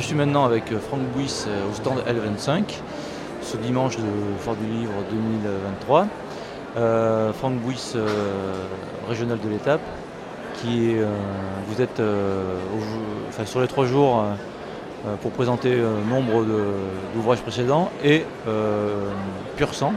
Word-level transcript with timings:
suis 0.00 0.14
maintenant 0.14 0.44
avec 0.44 0.64
Franck 0.78 1.02
Bouis 1.14 1.46
au 1.70 1.74
stand 1.74 1.98
L25, 2.00 2.64
ce 3.42 3.56
dimanche 3.56 3.96
de 3.96 4.02
Fort 4.38 4.56
du 4.56 4.66
Livre 4.66 4.92
2023. 5.10 6.06
Franck 7.34 7.54
Bouis, 7.54 7.94
régional 9.08 9.38
de 9.38 9.48
l'étape, 9.48 9.80
qui 10.54 10.90
est, 10.90 11.04
vous 11.68 11.80
êtes 11.80 12.02
sur 13.46 13.60
les 13.60 13.68
trois 13.68 13.86
jours 13.86 14.24
pour 15.22 15.30
présenter 15.30 15.76
nombre 16.08 16.44
d'ouvrages 17.14 17.42
précédents 17.42 17.90
et 18.02 18.24
Pur 19.56 19.74
Sang 19.74 19.92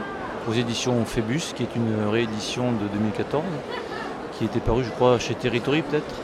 aux 0.48 0.52
éditions 0.52 1.04
Phébus, 1.04 1.54
qui 1.56 1.64
est 1.64 1.74
une 1.74 2.08
réédition 2.08 2.72
de 2.72 2.86
2014, 2.92 3.42
qui 4.38 4.44
était 4.44 4.60
parue, 4.60 4.84
je 4.84 4.90
crois, 4.90 5.18
chez 5.18 5.34
Territory 5.34 5.82
peut-être? 5.82 6.14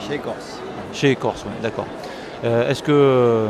Chez 0.00 0.14
Écorce. 0.14 0.60
Chez 0.92 1.10
Écorce, 1.12 1.44
oui, 1.46 1.52
d'accord. 1.62 1.86
Euh, 2.44 2.68
est-ce 2.68 2.82
que 2.82 2.92
euh, 2.92 3.48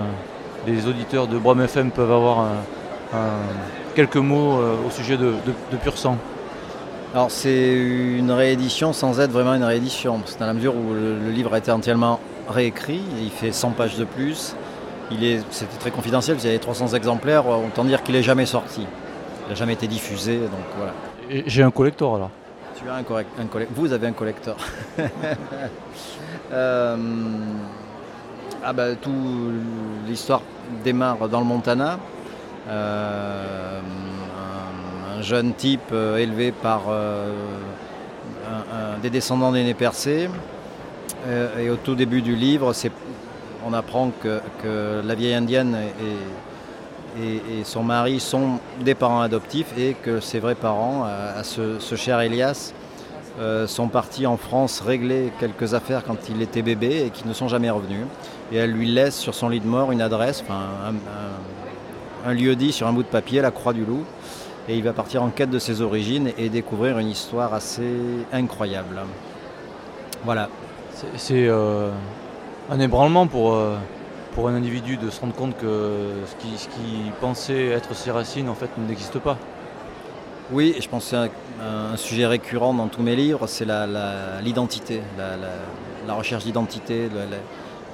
les 0.67 0.87
auditeurs 0.87 1.27
de 1.27 1.39
Brom 1.39 1.61
FM 1.61 1.91
peuvent 1.91 2.13
avoir 2.13 2.47
quelques 3.95 4.17
mots 4.17 4.59
euh, 4.59 4.77
au 4.87 4.91
sujet 4.91 5.17
de, 5.17 5.35
Pur 5.83 5.99
Sang? 5.99 6.17
Alors 7.15 7.31
c'est 7.31 7.73
une 7.73 8.31
réédition 8.31 8.93
sans 8.93 9.19
être 9.21 9.31
vraiment 9.31 9.55
une 9.55 9.65
réédition, 9.65 10.21
c'est 10.27 10.39
dans 10.39 10.47
la 10.47 10.53
mesure 10.53 10.75
où 10.77 10.93
le, 10.93 11.31
livre 11.31 11.55
a 11.55 11.59
été 11.59 11.71
entièrement 11.71 12.21
réécrit, 12.49 13.01
il 13.23 13.31
fait 13.31 13.53
100 13.53 13.71
pages 13.71 13.97
de 13.97 14.05
plus, 14.05 14.55
c'était 15.51 15.79
très 15.81 15.91
confidentiel, 15.91 16.37
il 16.39 16.45
y 16.45 16.49
avait 16.49 16.59
300 16.59 16.89
exemplaires, 16.89 17.45
autant 17.49 17.85
dire 17.85 18.03
qu'il 18.03 18.15
n'est 18.15 18.23
jamais 18.23 18.45
sorti. 18.45 18.87
Il 19.47 19.51
n'a 19.51 19.55
jamais 19.55 19.73
été 19.73 19.87
diffusé, 19.87 20.37
donc 20.37 20.51
voilà. 20.77 20.93
J'ai 21.47 21.63
un 21.63 21.71
collector 21.71 22.17
alors? 22.17 22.31
Tu 22.77 22.89
as 22.89 22.95
un, 22.95 23.01
un 23.01 23.67
Vous 23.75 23.93
avez 23.93 24.07
un 24.07 24.13
collector. 24.13 24.57
Euh, 26.51 26.97
ah 28.65 28.73
bah, 28.73 28.95
tout 28.95 29.13
l'histoire 30.07 30.43
démarre 30.85 31.29
dans 31.29 31.41
le 31.41 31.47
Montana. 31.47 31.99
Euh, 32.69 33.81
un, 35.17 35.23
jeune 35.23 35.55
type 35.55 35.91
euh, 35.93 36.17
élevé 36.17 36.53
par 36.53 36.83
des 39.03 39.11
descendants 39.11 39.53
d'aînés 39.53 39.75
percés. 39.75 40.29
et 41.59 41.71
au 41.71 41.77
tout 41.77 41.95
début 41.95 42.23
du 42.23 42.37
livre, 42.37 42.73
on 43.67 43.73
apprend 43.73 44.11
que, 44.23 45.03
la 45.05 45.15
vieille 45.15 45.35
indienne 45.35 45.77
et, 47.17 47.65
son 47.65 47.83
mari 47.83 48.21
sont 48.21 48.61
des 48.81 48.95
parents 48.95 49.21
adoptifs 49.21 49.77
et 49.77 49.95
que 49.95 50.21
ses 50.21 50.39
vrais 50.39 50.55
parents, 50.55 51.05
à, 51.05 51.43
ce, 51.43 51.79
cher 51.97 52.21
Elias, 52.21 52.73
euh, 52.73 52.88
sont 53.67 53.89
partis 53.89 54.27
en 54.27 54.37
France 54.37 54.81
régler 54.81 55.33
quelques 55.39 55.75
affaires 55.75 56.03
quand 56.05 56.29
il 56.29 56.43
était 56.43 56.63
bébé 56.63 57.05
et 57.07 57.11
qui 57.11 57.27
ne 57.27 57.33
sont 57.33 57.49
jamais 57.49 57.71
revenus. 57.71 58.05
Et 58.53 58.57
elle 58.57 58.73
lui 58.73 58.87
laisse 58.87 59.17
sur 59.17 59.35
son 59.35 59.49
lit 59.49 59.61
de 59.61 59.67
mort 59.67 59.93
une 59.93 60.01
adresse, 60.01 60.43
un, 62.25 62.33
lieu 62.33 62.57
dit 62.57 62.73
sur 62.73 62.87
un 62.87 62.93
bout 62.93 63.03
de 63.03 63.09
papier, 63.09 63.41
la 63.41 63.51
Croix 63.51 63.73
du 63.73 63.85
Loup. 63.85 64.05
Et 64.69 64.77
il 64.77 64.83
va 64.83 64.93
partir 64.93 65.23
en 65.23 65.29
quête 65.29 65.51
de 65.51 65.59
ses 65.59 65.81
origines 65.81 66.31
et 66.37 66.49
découvrir 66.49 66.99
une 66.99 67.09
histoire 67.09 67.55
assez 67.55 67.91
incroyable. 68.33 69.01
Voilà. 70.25 70.49
C'est 71.17 71.47
euh, 71.49 71.91
un 72.71 72.81
ébranlement 72.81 73.27
pour, 73.27 73.55
euh, 73.55 73.77
pour 74.35 74.49
un 74.49 74.55
individu 74.55 74.97
de 74.97 75.11
se 75.11 75.21
rendre 75.21 75.35
compte 75.35 75.57
que 75.57 76.11
ce 76.27 76.35
qui, 76.37 76.59
ce 76.59 76.69
qui 76.69 77.11
pensait 77.21 77.69
être 77.69 77.95
ses 77.95 78.11
racines 78.11 78.49
en 78.49 78.55
fait 78.55 78.71
n'existe 78.79 79.19
pas. 79.19 79.39
Oui, 80.51 80.75
je 80.81 80.89
pense 80.89 81.05
que 81.05 81.11
c'est 81.11 81.17
un, 81.63 81.97
sujet 81.97 82.27
récurrent 82.27 82.73
dans 82.73 82.89
tous 82.89 83.03
mes 83.03 83.15
livres, 83.15 83.47
c'est 83.47 83.67
l'identité, 84.43 85.03
la, 85.19 86.15
recherche 86.15 86.45
d'identité, 86.45 87.11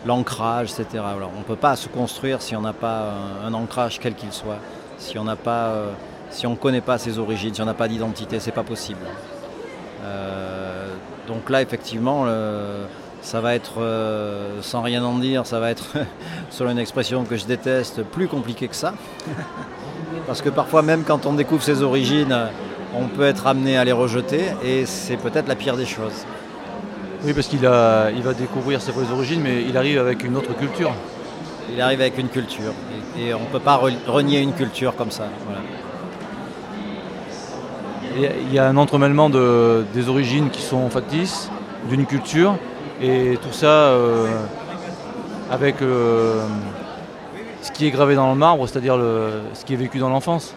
l'ancrage, 0.06 0.70
etc. 0.78 1.02
on 1.34 1.38
ne 1.38 1.44
peut 1.44 1.56
pas 1.56 1.74
se 1.74 1.88
construire 1.88 2.40
si 2.42 2.54
on 2.54 2.60
n'a 2.60 2.72
pas 2.72 3.12
un, 3.44 3.52
ancrage 3.54 3.98
quel 3.98 4.14
qu'il 4.14 4.32
soit, 4.32 4.58
si 4.98 5.18
on 5.18 5.24
n'a 5.24 5.34
pas, 5.34 5.66
euh, 5.66 5.92
si 6.30 6.46
on 6.46 6.50
ne 6.50 6.56
connaît 6.56 6.80
pas 6.80 6.96
ses 6.96 7.18
origines, 7.18 7.52
si 7.52 7.60
on 7.60 7.66
n'a 7.66 7.74
pas 7.74 7.88
d'identité, 7.88 8.38
c'est 8.38 8.52
pas 8.52 8.62
possible. 8.62 9.04
Euh, 10.04 10.94
donc 11.26 11.50
là, 11.50 11.60
effectivement, 11.60 12.26
ça 13.24 13.40
va 13.40 13.54
être, 13.54 13.80
euh, 13.80 14.60
sans 14.60 14.82
rien 14.82 15.02
en 15.02 15.18
dire, 15.18 15.46
ça 15.46 15.58
va 15.58 15.70
être, 15.70 15.96
selon 16.50 16.70
une 16.70 16.78
expression 16.78 17.24
que 17.24 17.36
je 17.36 17.46
déteste, 17.46 18.04
plus 18.04 18.28
compliqué 18.28 18.68
que 18.68 18.76
ça. 18.76 18.94
Parce 20.26 20.42
que 20.42 20.48
parfois 20.48 20.82
même 20.82 21.04
quand 21.04 21.26
on 21.26 21.34
découvre 21.34 21.62
ses 21.62 21.82
origines, 21.82 22.36
on 22.96 23.06
peut 23.08 23.24
être 23.24 23.46
amené 23.46 23.76
à 23.76 23.84
les 23.84 23.92
rejeter 23.92 24.44
et 24.64 24.86
c'est 24.86 25.16
peut-être 25.16 25.48
la 25.48 25.56
pire 25.56 25.76
des 25.76 25.86
choses. 25.86 26.26
Oui, 27.24 27.32
parce 27.32 27.46
qu'il 27.46 27.60
va 27.60 28.10
découvrir 28.36 28.80
ses 28.80 28.92
vraies 28.92 29.10
origines, 29.12 29.40
mais 29.42 29.62
il 29.62 29.76
arrive 29.76 29.98
avec 29.98 30.24
une 30.24 30.36
autre 30.36 30.54
culture. 30.56 30.92
Il 31.72 31.80
arrive 31.80 32.00
avec 32.00 32.18
une 32.18 32.28
culture 32.28 32.72
et, 33.18 33.34
on 33.34 33.40
ne 33.40 33.46
peut 33.46 33.60
pas 33.60 33.80
renier 34.06 34.40
une 34.40 34.52
culture 34.52 34.94
comme 34.96 35.10
ça. 35.10 35.24
Il 38.16 38.52
y 38.52 38.58
a 38.58 38.68
un 38.68 38.76
entremêlement 38.76 39.28
des 39.28 40.08
origines 40.08 40.50
qui 40.50 40.62
sont 40.62 40.88
factices, 40.88 41.50
d'une 41.88 42.06
culture, 42.06 42.56
et 43.02 43.38
tout 43.42 43.52
ça 43.52 43.66
euh, 43.66 44.28
avec 45.50 45.82
euh, 45.82 46.44
ce 47.64 47.72
qui 47.72 47.86
est 47.86 47.90
gravé 47.90 48.14
dans 48.14 48.30
le 48.30 48.38
marbre, 48.38 48.68
c'est-à-dire 48.68 48.96
ce 49.54 49.64
qui 49.64 49.72
est 49.72 49.76
vécu 49.76 49.98
dans 49.98 50.10
l'enfance. 50.10 50.54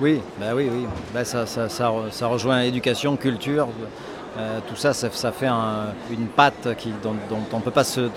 Oui, 0.00 0.20
bah 0.40 0.48
oui, 0.54 0.68
oui. 0.70 0.86
Bah 1.14 1.24
ça, 1.24 1.46
ça, 1.46 2.26
rejoint 2.26 2.60
éducation, 2.62 3.16
culture. 3.16 3.68
Euh, 4.36 4.58
tout 4.68 4.76
ça, 4.76 4.92
ça, 4.92 5.08
fait 5.32 5.48
une 6.10 6.26
patte 6.26 6.68
dont, 7.02 7.14
on 7.52 7.56
ne 7.56 7.62
peut 7.62 7.70
pas 7.70 7.84
se, 7.84 8.10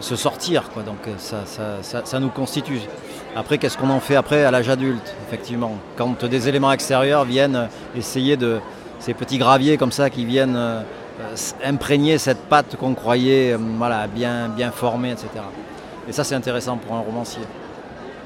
se, 0.00 0.16
sortir. 0.16 0.64
Donc 0.84 1.08
ça, 1.18 2.20
nous 2.20 2.30
constitue. 2.30 2.80
Après, 3.36 3.58
qu'est-ce 3.58 3.76
qu'on 3.76 3.90
en 3.90 4.00
fait 4.00 4.16
après 4.16 4.44
à 4.44 4.50
l'âge 4.50 4.70
adulte, 4.70 5.14
effectivement? 5.28 5.72
Quand 5.96 6.24
des 6.24 6.48
éléments 6.48 6.72
extérieurs 6.72 7.24
viennent 7.24 7.68
essayer 7.96 8.36
de... 8.36 8.60
Ces 9.00 9.12
petits 9.12 9.36
graviers 9.36 9.76
comme 9.76 9.92
ça 9.92 10.08
qui 10.08 10.24
viennent 10.24 10.56
euh, 10.56 10.80
imprégner 11.62 12.16
cette 12.16 12.48
patte 12.48 12.76
qu'on 12.76 12.94
croyait 12.94 13.52
euh, 13.52 13.58
voilà, 13.76 14.06
bien, 14.06 14.48
bien 14.48 14.70
formée, 14.70 15.10
etc. 15.10 15.28
Et 16.08 16.12
ça, 16.12 16.24
c'est 16.24 16.34
intéressant 16.34 16.76
pour 16.76 16.94
un 16.94 17.00
romancier. 17.00 17.42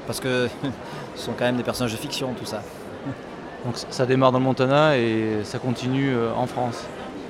Parce 0.07 0.19
que 0.19 0.47
ce 1.15 1.25
sont 1.25 1.33
quand 1.37 1.45
même 1.45 1.57
des 1.57 1.63
personnages 1.63 1.91
de 1.91 1.97
fiction, 1.97 2.33
tout 2.37 2.45
ça. 2.45 2.61
Donc 3.65 3.75
ça 3.89 4.05
démarre 4.05 4.31
dans 4.31 4.39
le 4.39 4.45
Montana 4.45 4.97
et 4.97 5.39
ça 5.43 5.59
continue 5.59 6.13
euh, 6.13 6.31
en 6.33 6.47
France, 6.47 6.85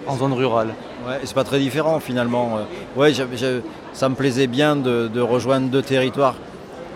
en 0.05 0.15
zone 0.15 0.33
rurale. 0.33 0.69
Ouais, 1.07 1.15
et 1.23 1.25
c'est 1.25 1.33
pas 1.33 1.43
très 1.43 1.59
différent 1.59 1.99
finalement. 1.99 2.59
Ouais, 2.95 3.11
ça 3.93 4.09
me 4.09 4.15
plaisait 4.15 4.45
bien 4.45 4.75
de, 4.75 5.19
rejoindre 5.19 5.69
deux 5.69 5.81
territoires. 5.81 6.35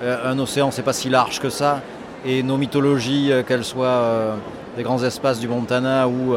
un 0.04 0.38
océan, 0.38 0.70
c'est 0.70 0.84
pas 0.84 0.94
si 0.94 1.10
large 1.10 1.40
que 1.40 1.50
ça. 1.50 1.82
Et 2.26 2.44
nos 2.44 2.58
mythologies, 2.58 3.32
qu'elles 3.48 3.66
soient 3.66 4.36
des 4.78 4.84
grands 4.84 5.04
espaces 5.04 5.40
du 5.40 5.48
Montana 5.48 6.08
ou 6.08 6.36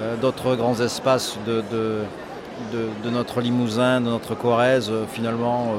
euh, 0.00 0.16
d'autres 0.16 0.56
grands 0.56 0.80
espaces 0.80 1.38
de, 1.46 1.62
de, 2.72 3.10
notre 3.10 3.40
Limousin, 3.40 4.00
de 4.00 4.06
notre 4.06 4.34
Corrèze, 4.34 4.88
euh, 4.90 5.04
finalement, 5.06 5.66
euh, 5.66 5.78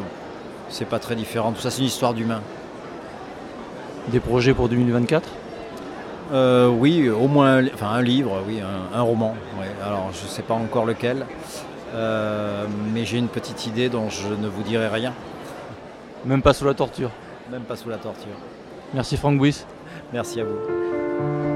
c'est 0.70 0.86
pas 0.86 1.00
très 1.00 1.16
différent. 1.16 1.52
Tout 1.52 1.62
ça, 1.62 1.72
c'est 1.72 1.80
une 1.80 1.88
histoire 1.88 2.14
d'humain. 2.14 2.42
Des 4.10 4.20
projets 4.20 4.54
pour 4.54 4.70
2024 4.70 5.30
Oui, 6.72 7.10
au 7.10 7.28
moins 7.28 7.58
un, 7.58 7.68
enfin, 7.68 7.88
un 7.88 8.02
livre, 8.02 8.42
oui, 8.48 8.60
un, 8.94 9.02
roman. 9.02 9.36
Alors, 9.86 10.10
je 10.14 10.24
ne 10.24 10.30
sais 10.30 10.42
pas 10.42 10.54
encore 10.54 10.86
lequel, 10.86 11.26
mais 12.94 13.06
j'ai 13.06 13.18
une 13.18 13.30
petite 13.30 13.66
idée 13.66 13.90
dont 13.90 14.10
je 14.10 14.28
ne 14.28 14.48
vous 14.48 14.64
dirai 14.64 14.88
rien. 14.88 15.14
Même 16.26 16.42
pas 16.42 16.54
sous 16.54 16.66
la 16.66 16.74
torture 16.74 17.12
Même 17.52 17.64
pas 17.64 17.76
sous 17.76 17.90
la 17.90 17.98
torture. 17.98 18.36
Merci 18.94 19.18
Franck 19.18 19.38
Bouis. 19.38 19.66
Merci 20.14 20.40
à 20.40 20.46
vous. 20.46 21.53